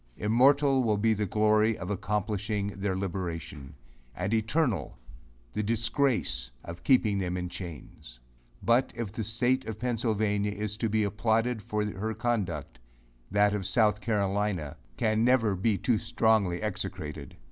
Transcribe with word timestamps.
Immortal 0.17 0.81
will 0.81 0.97
be 0.97 1.13
the 1.13 1.27
glory 1.27 1.77
of 1.77 1.91
accomplishing 1.91 2.69
their 2.69 2.97
liberation; 2.97 3.75
and 4.15 4.33
eternal 4.33 4.97
the 5.53 5.61
disgrace 5.61 6.49
of 6.65 6.83
keeping 6.83 7.19
them 7.19 7.37
in 7.37 7.49
chains. 7.49 8.19
But, 8.63 8.91
if 8.95 9.11
the 9.11 9.23
state 9.23 9.65
of 9.65 9.77
Pennsylvania 9.77 10.53
is 10.53 10.75
to 10.77 10.89
be 10.89 11.03
applauded 11.03 11.61
for 11.61 11.85
her 11.85 12.15
conduct, 12.15 12.79
that 13.29 13.53
of 13.53 13.67
South 13.67 14.01
Carolina 14.01 14.75
can 14.97 15.23
never 15.23 15.55
be 15.55 15.77
too 15.77 15.99
strongly 15.99 16.63
execrated. 16.63 17.35